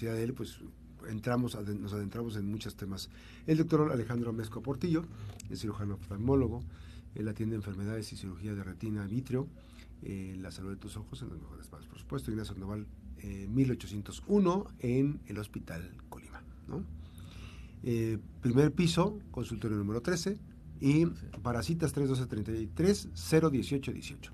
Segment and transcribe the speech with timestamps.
[0.00, 0.58] de él, pues
[1.08, 3.10] entramos, nos adentramos en muchos temas.
[3.46, 5.04] El doctor Alejandro Mezco Portillo,
[5.50, 6.62] es cirujano oftalmólogo,
[7.14, 9.48] él atiende enfermedades y cirugía de retina, vitrio,
[10.02, 12.86] eh, la salud de tus ojos en los mejores espacios, por supuesto, Ignacio Noval,
[13.22, 16.42] 1801 eh, en el Hospital Colima.
[17.84, 20.38] Eh, primer piso, consultorio número 13
[20.80, 21.06] y
[21.42, 24.32] para citas 312-33 018 18.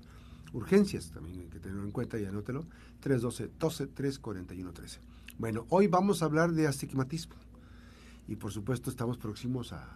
[0.53, 2.65] Urgencias también hay que tenerlo en cuenta y anótelo
[3.01, 4.99] 312 12 341 13.
[5.37, 7.35] Bueno, hoy vamos a hablar de astigmatismo
[8.27, 9.89] y por supuesto estamos próximos al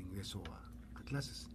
[0.00, 1.46] ingreso a, clases.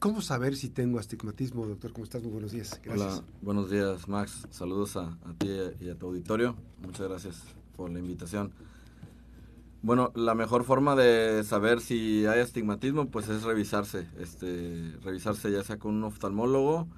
[0.00, 1.92] ¿Cómo saber si tengo astigmatismo, doctor?
[1.92, 2.22] ¿Cómo estás?
[2.22, 2.80] Muy buenos días.
[2.82, 3.18] Gracias.
[3.18, 4.46] Hola, buenos días, Max.
[4.50, 5.48] Saludos a, ti
[5.80, 6.56] y a tu auditorio.
[6.82, 7.42] Muchas gracias
[7.76, 8.52] por la invitación.
[9.84, 15.62] Bueno, la mejor forma de saber si hay astigmatismo, pues es revisarse, este, revisarse ya
[15.62, 16.88] sea con un oftalmólogo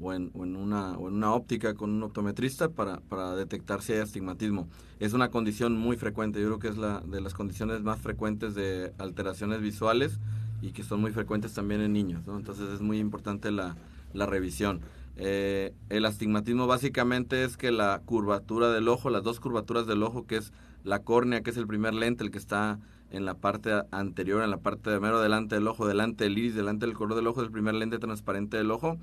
[0.00, 4.68] o en, una, o en una óptica con un optometrista para, detectar si hay astigmatismo.
[5.00, 8.54] Es una condición muy frecuente, yo creo que es la de las condiciones más frecuentes
[8.54, 10.20] de alteraciones visuales
[10.62, 13.74] y que son muy frecuentes también en niños, entonces es muy importante la
[14.14, 14.80] revisión.
[15.18, 20.26] Eh, el astigmatismo básicamente es que la curvatura del ojo, las dos curvaturas del ojo,
[20.26, 20.52] que es
[20.84, 22.78] la córnea, que es el primer lente, el que está
[23.10, 26.54] en la parte anterior, en la parte de mero delante del ojo, delante del iris,
[26.54, 28.98] delante del color del ojo, es el primer lente transparente del ojo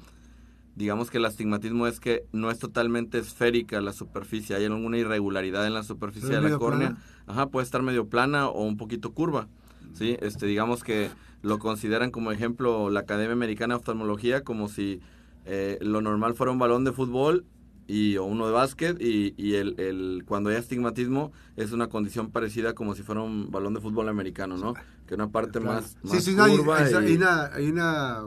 [0.76, 5.66] digamos que el astigmatismo es que no es totalmente esférica la superficie, hay alguna irregularidad
[5.66, 6.98] en la superficie de la córnea.
[7.28, 9.48] Ajá, puede estar medio plana o un poquito curva.
[9.94, 11.10] Sí, este digamos que
[11.42, 15.00] lo consideran como ejemplo la Academia Americana de Oftalmología como si
[15.46, 17.46] eh, lo normal fuera un balón de fútbol
[17.88, 22.32] y o uno de básquet y, y el, el, cuando hay astigmatismo es una condición
[22.32, 24.74] parecida como si fuera un balón de fútbol americano, ¿no?
[25.06, 28.24] Que una parte más, sí, sí, curva hay, una, hay una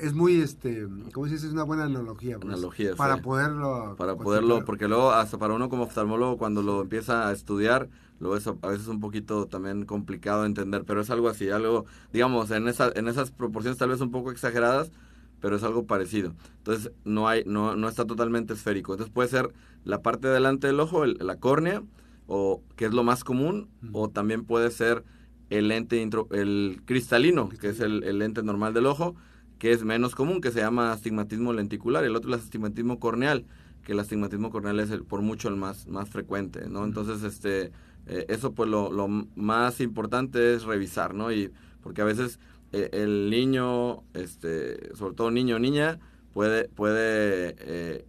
[0.00, 1.46] es muy, este, ¿cómo se dice?
[1.46, 2.38] Es una buena analogía.
[2.38, 3.94] Pues, analogía, Para poderlo...
[3.96, 7.88] Para poderlo, porque luego hasta para uno como oftalmólogo cuando lo empieza a estudiar,
[8.20, 11.86] lo es a veces un poquito también complicado de entender, pero es algo así, algo,
[12.12, 14.90] digamos, en, esa, en esas proporciones tal vez un poco exageradas,
[15.40, 16.34] pero es algo parecido.
[16.58, 18.92] Entonces no hay, no, no está totalmente esférico.
[18.92, 19.52] Entonces puede ser
[19.84, 21.82] la parte de delante del ojo, la córnea,
[22.26, 25.04] o que es lo más común, o también puede ser
[25.50, 29.16] el lente el cristalino, que es el, el lente normal del ojo,
[29.58, 33.46] que es menos común, que se llama astigmatismo lenticular, el otro es el astigmatismo corneal,
[33.84, 36.84] que el astigmatismo corneal es el, por mucho el más, más frecuente, ¿no?
[36.84, 37.72] Entonces, este,
[38.06, 41.32] eh, eso pues lo, lo, más importante es revisar, ¿no?
[41.32, 41.50] Y
[41.82, 42.38] porque a veces
[42.72, 45.98] eh, el niño, este, sobre todo niño o niña,
[46.32, 48.06] puede, puede eh,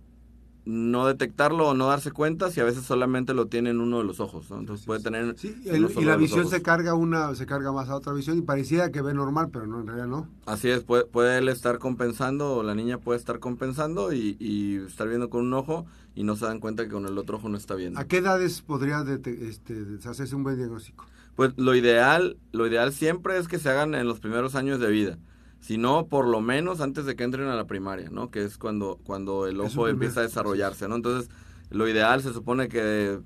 [0.65, 4.03] no detectarlo o no darse cuenta si a veces solamente lo tiene en uno de
[4.03, 5.35] los ojos, Entonces puede tener...
[5.37, 8.91] Sí, y la visión se carga una, se carga más a otra visión y parecía
[8.91, 10.27] que ve normal, pero no, en realidad no.
[10.45, 14.77] Así es, puede, puede él estar compensando o la niña puede estar compensando y, y,
[14.85, 17.49] estar viendo con un ojo y no se dan cuenta que con el otro ojo
[17.49, 17.99] no está viendo.
[17.99, 21.05] ¿A qué edades podría este, hacerse un buen diagnóstico?
[21.39, 24.91] Pues lo ideal, lo ideal siempre es que se hagan en los primeros años de
[24.91, 25.17] vida
[25.61, 28.29] sino por lo menos antes de que entren a la primaria, ¿no?
[28.29, 30.97] Que es cuando, cuando el ojo empieza a desarrollarse, ¿no?
[30.97, 31.29] Entonces,
[31.69, 33.19] lo ideal se supone que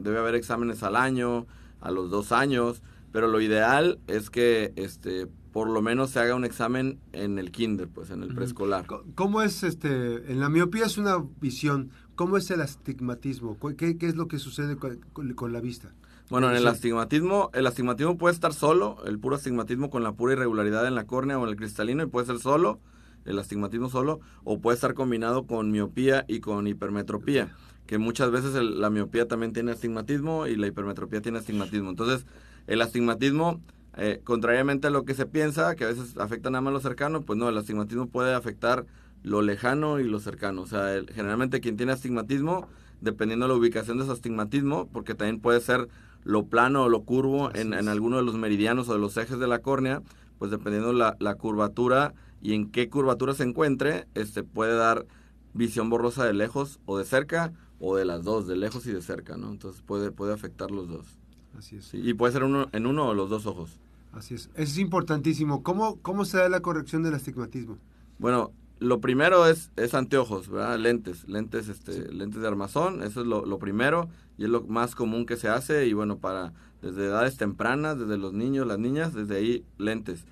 [0.00, 1.46] debe haber exámenes al año,
[1.82, 2.82] a los dos años,
[3.12, 7.50] pero lo ideal es que este por lo menos se haga un examen en el
[7.50, 8.86] kinder, pues en el preescolar.
[9.14, 13.58] ¿Cómo es este en la miopía es una visión, cómo es el astigmatismo?
[13.76, 15.92] ¿Qué, qué es lo que sucede con la vista?
[16.30, 20.34] Bueno, en el astigmatismo, el astigmatismo puede estar solo, el puro astigmatismo con la pura
[20.34, 22.78] irregularidad en la córnea o en el cristalino, y puede ser solo,
[23.24, 27.52] el astigmatismo solo, o puede estar combinado con miopía y con hipermetropía,
[27.86, 31.90] que muchas veces la miopía también tiene astigmatismo y la hipermetropía tiene astigmatismo.
[31.90, 32.24] Entonces,
[32.68, 33.60] el astigmatismo,
[33.96, 37.22] eh, contrariamente a lo que se piensa, que a veces afecta nada más lo cercano,
[37.22, 38.86] pues no, el astigmatismo puede afectar
[39.24, 40.62] lo lejano y lo cercano.
[40.62, 42.68] O sea, generalmente quien tiene astigmatismo,
[43.00, 45.88] dependiendo de la ubicación de su astigmatismo, porque también puede ser
[46.24, 49.38] lo plano o lo curvo en, en, alguno de los meridianos o de los ejes
[49.38, 50.02] de la córnea,
[50.38, 55.06] pues dependiendo la, la curvatura y en qué curvatura se encuentre, este puede dar
[55.52, 59.02] visión borrosa de lejos o de cerca o de las dos, de lejos y de
[59.02, 59.50] cerca, ¿no?
[59.50, 61.18] Entonces puede, puede afectar los dos.
[61.58, 61.92] Así es.
[61.92, 63.80] y puede ser uno, en uno o los dos ojos.
[64.12, 64.50] Así es.
[64.54, 65.62] Eso es importantísimo.
[65.62, 67.78] ¿Cómo, ¿Cómo se da la corrección del astigmatismo?
[68.18, 70.78] Bueno, lo primero es, es anteojos, ¿verdad?
[70.78, 74.94] Lentes, lentes, este, lentes de armazón, eso es lo, lo, primero y es lo más
[74.94, 79.12] común que se hace y bueno, para desde edades tempranas, desde los niños, las niñas,
[79.12, 80.24] desde ahí lentes.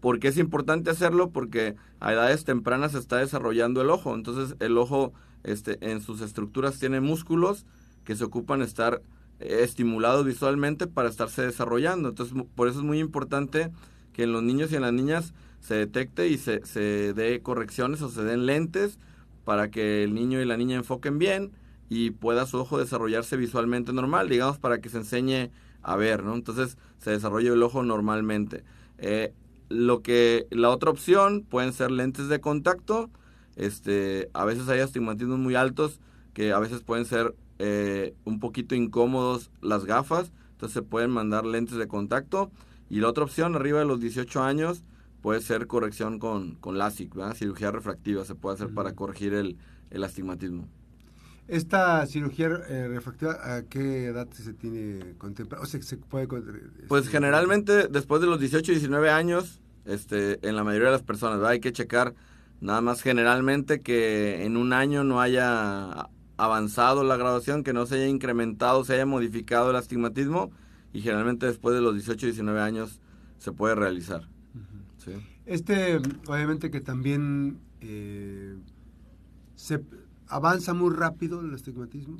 [0.00, 1.30] ¿Por qué es importante hacerlo?
[1.30, 5.12] Porque a edades tempranas se está desarrollando el ojo, entonces el ojo
[5.44, 7.66] este, en sus estructuras tiene músculos
[8.04, 9.02] que se ocupan estar
[9.40, 13.70] eh, estimulados visualmente para estarse desarrollando, entonces por eso es muy importante
[14.14, 18.02] que en los niños y en las niñas se detecte y se, se dé correcciones
[18.02, 18.98] o se den lentes
[19.44, 21.52] para que el niño y la niña enfoquen bien
[21.88, 25.50] y pueda su ojo desarrollarse visualmente normal, digamos, para que se enseñe
[25.82, 26.34] a ver, ¿no?
[26.34, 28.64] Entonces se desarrolla el ojo normalmente.
[28.98, 29.32] Eh,
[29.68, 33.10] lo que la otra opción pueden ser lentes de contacto.
[33.56, 36.00] Este, a veces hay astigmatismos muy altos
[36.32, 41.44] que a veces pueden ser eh, un poquito incómodos las gafas, entonces se pueden mandar
[41.44, 42.50] lentes de contacto.
[42.88, 44.84] Y la otra opción, arriba de los 18 años,
[45.20, 49.56] puede ser corrección con, con LASIK, cirugía refractiva, se puede hacer para corregir el,
[49.90, 50.68] el astigmatismo.
[51.48, 55.64] ¿Esta cirugía eh, refractiva a qué edad se tiene contemplada?
[55.64, 60.46] O sea, ¿se puede, pues este, generalmente después de los 18 y 19 años, este,
[60.46, 62.14] en la mayoría de las personas, hay que checar
[62.60, 67.94] nada más generalmente que en un año no haya avanzado la graduación, que no se
[67.94, 70.50] haya incrementado, se haya modificado el astigmatismo
[70.92, 73.00] y generalmente después de los 18 y 19 años
[73.38, 74.28] se puede realizar.
[75.46, 78.56] Este, obviamente que también eh,
[79.54, 79.80] se
[80.28, 82.18] avanza muy rápido el astigmatismo.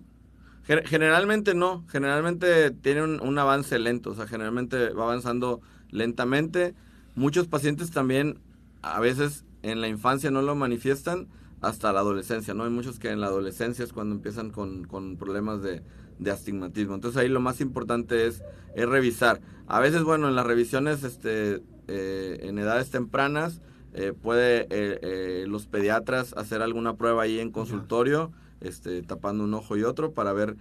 [0.85, 6.75] Generalmente no, generalmente tiene un, avance lento, o sea, generalmente va avanzando lentamente.
[7.15, 8.39] Muchos pacientes también
[8.83, 11.27] a veces en la infancia no lo manifiestan
[11.63, 12.65] hasta la adolescencia, ¿no?
[12.65, 15.83] Hay muchos que en la adolescencia es cuando empiezan con, problemas de,
[16.31, 16.95] astigmatismo.
[16.95, 18.43] Entonces ahí lo más importante es,
[18.77, 19.41] es revisar.
[19.67, 23.61] A veces, bueno, en las revisiones este, eh, en edades tempranas,
[23.95, 28.31] eh, puede eh, los pediatras hacer alguna prueba ahí en consultorio,
[28.61, 30.57] este, tapando un ojo y otro para ver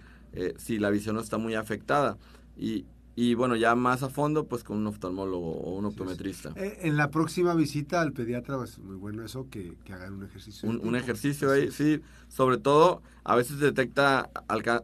[0.56, 2.16] si la visión no está muy afectada.
[2.56, 2.84] Y,
[3.16, 6.52] y bueno, ya más a fondo, pues con un oftalmólogo o un optometrista.
[6.56, 10.68] en la próxima visita al pediatra, es pues, muy bueno eso, que, hagan un ejercicio.
[10.68, 12.00] Un, ejercicio ahí, sí.
[12.28, 14.30] Sobre todo, a veces detecta,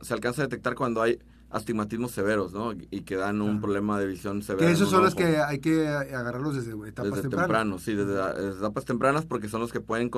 [0.02, 1.20] se alcanza a detectar cuando hay
[1.54, 2.72] astigmatismos severos, ¿no?
[2.72, 4.66] Y que dan un problema de visión severa.
[4.66, 7.46] Que esos son los que hay que agarrarlos desde etapas desde tempranas.
[7.46, 10.10] temprano, sí, desde, etapas tempranas porque son los que pueden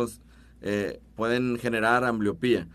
[0.63, 2.69] eh, pueden generar ambliopía,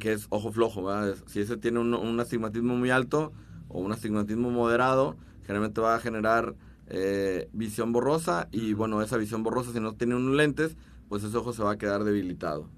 [0.00, 1.14] que es ojo flojo, ¿verdad?
[1.26, 3.32] Si ese tiene un, astigmatismo muy alto
[3.68, 6.54] o un astigmatismo moderado, generalmente va a generar
[6.86, 10.74] eh, visión borrosa y bueno, esa visión borrosa si no tiene unos lentes,
[11.10, 12.70] pues ese ojo se va a quedar debilitado.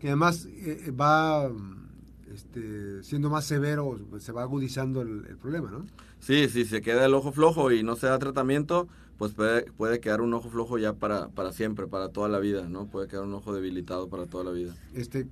[0.00, 1.50] Que además eh, va
[2.32, 5.86] este, siendo más severo, se va agudizando el, problema, ¿no?
[6.20, 10.00] Sí, si se queda el ojo flojo y no se da tratamiento, pues puede, puede
[10.00, 12.86] quedar un ojo flojo ya para, para siempre, para toda la vida, ¿no?
[12.86, 14.74] Puede quedar un ojo debilitado para toda la vida.
[14.94, 15.26] Este,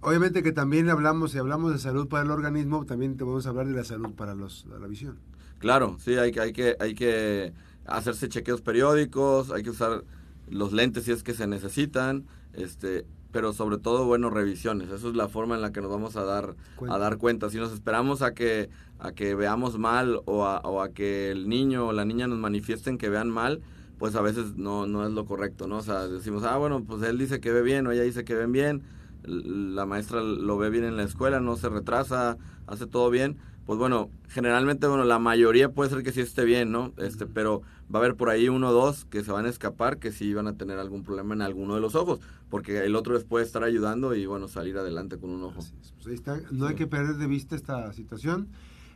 [0.00, 3.66] obviamente que también hablamos, si hablamos de salud para el organismo, también te podemos hablar
[3.66, 5.18] de la salud para los, la visión.
[5.58, 7.52] Claro, sí, hay, hay, que, hay que
[7.86, 10.04] hacerse chequeos periódicos, hay que usar
[10.48, 14.88] los lentes si es que se necesitan, este, pero sobre todo, bueno, revisiones.
[14.88, 16.96] Eso es la forma en la que nos vamos a dar cuenta.
[16.96, 17.50] a dar cuenta.
[17.50, 21.46] Si nos esperamos a que a que veamos mal o a, o a que el
[21.46, 23.60] niño o la niña nos manifiesten que vean mal,
[23.98, 25.76] pues a veces no, no es lo correcto, ¿no?
[25.76, 28.34] O sea, decimos, ah, bueno, pues él dice que ve bien o ella dice que
[28.34, 28.84] ven bien,
[29.24, 33.36] la maestra lo ve bien en la escuela, no se retrasa, hace todo bien,
[33.66, 36.94] pues bueno, generalmente, bueno, la mayoría puede ser que sí esté bien, ¿no?
[36.96, 37.60] Este, pero
[37.92, 40.34] va a haber por ahí uno o dos que se van a escapar, que sí
[40.34, 43.44] van a tener algún problema en alguno de los ojos, porque el otro les puede
[43.44, 45.60] estar ayudando y, bueno, salir adelante con un ojo.
[45.94, 46.40] Pues ahí está.
[46.50, 48.48] No hay que perder de vista esta situación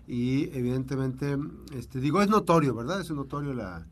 [0.07, 1.37] y, evidentemente,
[1.77, 3.01] este, digo, es notorio, ¿verdad?
[3.01, 3.87] Es notorio la,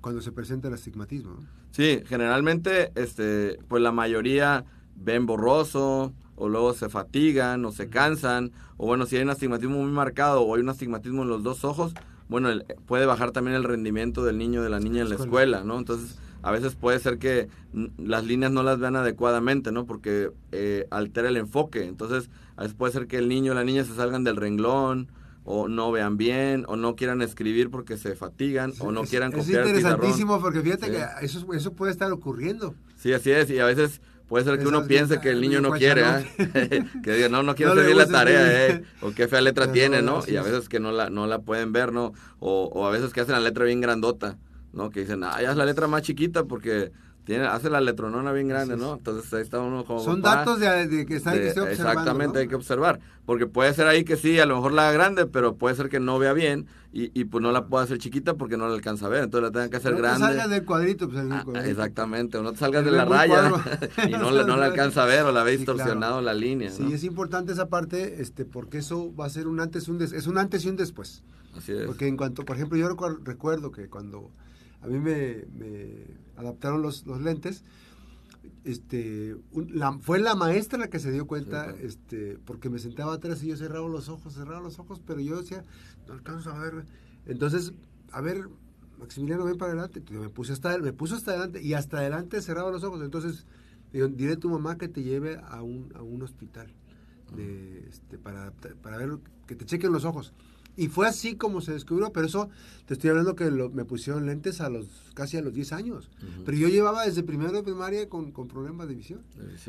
[0.00, 1.36] cuando se presenta el astigmatismo.
[1.70, 4.64] Sí, generalmente, este, pues la mayoría
[4.96, 9.82] ven borroso, o luego se fatigan o se cansan, o bueno, si hay un astigmatismo
[9.82, 11.94] muy marcado o hay un astigmatismo en los dos ojos,
[12.28, 12.50] bueno,
[12.86, 15.78] puede bajar también el rendimiento del niño o de la niña en la escuela, ¿no?
[15.78, 17.48] Entonces, a veces puede ser que
[17.98, 19.86] las líneas no las vean adecuadamente, ¿no?
[19.86, 21.84] Porque eh, altera el enfoque.
[21.84, 25.08] Entonces, a veces puede ser que el niño o la niña se salgan del renglón,
[25.48, 29.62] o no vean bien, o no quieran escribir porque se fatigan, o no quieran copiar.
[29.62, 32.74] Es interesantísimo porque fíjate que eso, eso puede estar ocurriendo.
[32.96, 35.70] Sí, así es, y a veces Puede ser que uno piense que el niño no
[35.70, 36.84] quiere, ¿eh?
[37.04, 38.82] que diga, no, no quiero seguir la tarea, ¿eh?
[39.00, 40.20] O qué fea letra tiene, ¿no?
[40.26, 42.12] Y a veces que no la, no la pueden ver, ¿no?
[42.40, 44.36] O, o a veces que hacen la letra bien grandota,
[44.72, 44.90] ¿no?
[44.90, 46.90] Que dicen, ah, ya es la letra más chiquita porque
[47.26, 48.94] tiene, hace la letronona bien grande, ¿no?
[48.94, 49.98] Entonces ahí está uno como...
[49.98, 53.00] Son datos de, que está, que observando, Exactamente, hay que observar.
[53.24, 55.88] Porque puede ser ahí que sí, a lo mejor la haga grande, pero puede ser
[55.88, 58.74] que no vea bien y, y pues no la pueda hacer chiquita porque no la
[58.74, 59.24] alcanza a ver.
[59.24, 60.20] Entonces la tengan que hacer no grande.
[60.20, 63.52] No salgas del cuadrito, pues ah, exactamente, o no te salgas de la raya
[64.06, 66.70] y no, no la alcanza a ver o la ve distorsionado la línea.
[66.70, 70.12] Sí, es importante esa parte este porque eso va a ser un antes, un des,
[70.12, 71.24] es un antes y un después.
[71.56, 71.86] Así es.
[71.86, 72.88] Porque en cuanto, por ejemplo, yo
[73.24, 74.30] recuerdo que cuando
[74.86, 75.44] a mí me,
[76.36, 77.64] adaptaron los, los lentes,
[78.64, 79.36] este,
[80.00, 83.56] fue la maestra la que se dio cuenta, este, porque me sentaba atrás y yo
[83.56, 85.64] cerraba los ojos, cerraba los ojos, pero yo decía,
[86.06, 86.84] no alcanzo a ver.
[87.26, 87.72] Entonces,
[88.12, 88.48] a ver,
[88.98, 90.02] Maximiliano, ven para adelante.
[90.10, 93.02] me puse hasta, me puso hasta adelante y hasta adelante cerraba los ojos.
[93.02, 93.46] Entonces,
[93.92, 96.72] digo, diré a tu mamá que te lleve a un, a un hospital.
[97.36, 98.52] de, este, para,
[98.82, 100.32] para ver que te chequen los ojos.
[100.76, 102.50] Y fue así como se descubrió, pero eso
[102.86, 106.10] te estoy hablando que me pusieron lentes a los casi a los 10 años.
[106.44, 109.22] Pero yo llevaba desde primero de primaria con, con problemas de visión.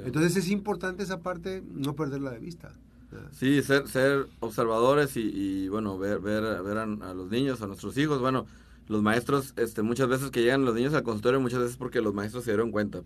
[0.06, 2.74] Entonces es importante esa parte, no perderla de vista.
[3.32, 8.20] Sí, ser, ser observadores y, bueno, ver, ver, ver a, los niños, a nuestros hijos.
[8.20, 8.46] Bueno,
[8.88, 12.14] los maestros, este, muchas veces que llegan los niños al consultorio, muchas veces porque los
[12.14, 13.02] maestros se dieron cuenta.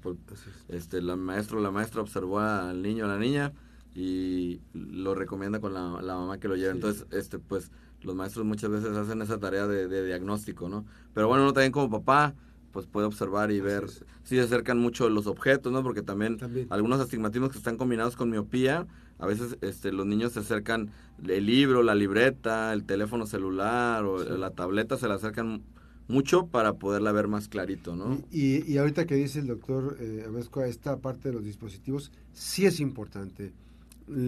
[0.69, 3.53] Este, la maestro la maestra observó al niño o a la niña
[3.93, 6.71] y lo recomienda con la, la mamá que lo lleve.
[6.71, 7.71] Entonces, este, pues
[8.03, 10.85] los maestros muchas veces hacen esa tarea de, diagnóstico, ¿no?
[11.13, 12.33] Pero bueno, uno también como papá,
[12.71, 13.89] pues puede observar y ver
[14.23, 15.83] si se acercan mucho los objetos, ¿no?
[15.83, 16.37] Porque también,
[16.69, 18.87] algunos astigmatismos que están combinados con miopía,
[19.19, 20.89] a veces este, los niños se acercan
[21.27, 25.61] el libro, la libreta, el teléfono celular o la tableta, se la acercan
[26.07, 28.19] mucho para poderla ver más clarito, ¿no?
[28.31, 30.25] Y, y, ahorita que dice el doctor eh,
[30.67, 33.53] esta parte de los dispositivos sí es importante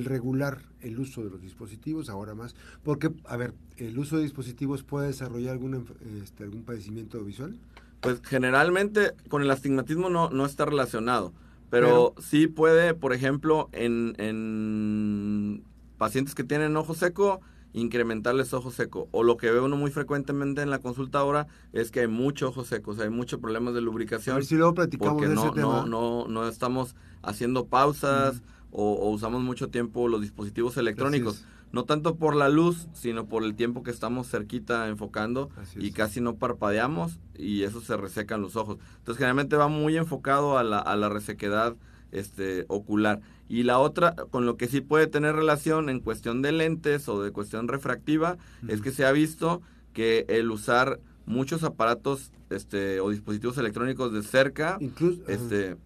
[0.04, 4.84] regular el uso de los dispositivos, ahora más, porque, a ver, ¿el uso de dispositivos
[4.84, 5.86] puede desarrollar algún,
[6.24, 7.58] este, algún padecimiento visual?
[8.02, 11.34] Pues generalmente con el astigmatismo no, no está relacionado,
[11.70, 15.64] pero, sí puede, por ejemplo, en, en
[15.98, 17.42] pacientes que tienen ojo seco,
[17.74, 19.08] incrementarles ojo seco.
[19.12, 22.50] O lo que ve uno muy frecuentemente en la consulta ahora es que hay mucho
[22.50, 24.34] ojo seco, o sea, hay muchos problemas de lubricación.
[24.34, 25.86] A ver si luego platicamos porque de no, ese tema.
[25.86, 31.46] No, no, no estamos haciendo pausas o, usamos mucho tiempo los dispositivos electrónicos.
[31.72, 36.22] No tanto por la luz, sino por el tiempo que estamos cerquita enfocando y casi
[36.22, 38.78] no parpadeamos y eso se resecan los ojos.
[39.00, 41.76] Entonces generalmente va muy enfocado a la, a la resequedad
[42.12, 43.22] este, ocular.
[43.50, 47.22] Y la otra, con lo que sí puede tener relación en cuestión de lentes o
[47.22, 49.62] de cuestión refractiva, es que se ha visto
[49.94, 55.78] que el usar muchos aparatos este o dispositivos electrónicos de cerca incluso este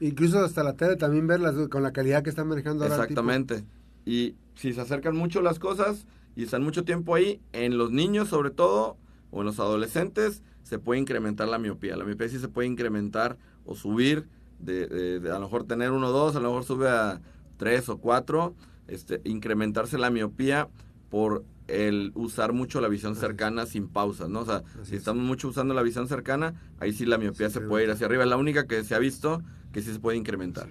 [0.00, 3.64] incluso hasta la tele también verlas con la calidad que están manejando ahora exactamente.
[4.04, 8.28] Y si se acercan mucho las cosas y están mucho tiempo ahí en los niños
[8.28, 8.96] sobre todo
[9.30, 11.96] o en los adolescentes se puede incrementar la miopía.
[11.96, 14.28] La miopía sí se puede incrementar o subir
[14.62, 17.20] de, a lo mejor tener uno o dos a lo mejor sube a
[17.56, 18.54] tres o cuatro
[18.88, 20.68] este incrementarse la miopía
[21.10, 24.40] por el usar mucho la visión cercana sin pausas, ¿no?
[24.40, 27.84] O sea, si estamos mucho usando la visión cercana, ahí sí la miopía se puede
[27.84, 28.24] ir hacia arriba.
[28.24, 29.42] Es la única que se ha visto
[29.72, 30.68] que sí se puede incrementar.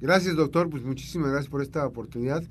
[0.00, 0.70] Gracias, doctor.
[0.70, 2.42] Pues muchísimas gracias por esta oportunidad.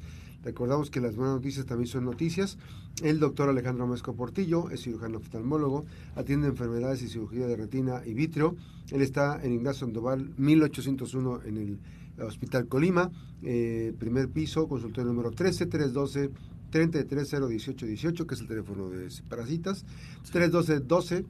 [0.44, 2.58] Recordamos que las buenas noticias también son noticias.
[3.03, 5.85] El doctor Alejandro Mesco Portillo es cirujano oftalmólogo,
[6.15, 8.55] atiende enfermedades y cirugía de retina y vitrio.
[8.89, 11.79] Él está en Ignacio Sandoval 1801 en el
[12.23, 13.11] Hospital Colima,
[13.43, 16.31] eh, primer piso, consultorio número 13 312
[16.71, 19.85] 3301818, que es el teléfono de Parasitas,
[20.33, 21.25] 312-12,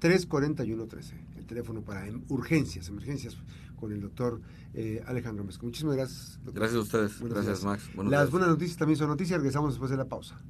[0.00, 3.36] 341-13, el teléfono para em, urgencias, emergencias,
[3.78, 4.40] con el doctor
[4.74, 5.66] eh, Alejandro Mesco.
[5.66, 6.38] Muchísimas gracias.
[6.44, 7.20] Gracias a ustedes.
[7.20, 7.90] gracias, Max.
[7.96, 9.38] Las buenas noticias también son noticias.
[9.38, 10.40] Regresamos después de la pausa.